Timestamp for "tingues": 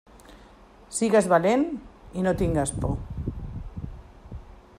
2.41-2.73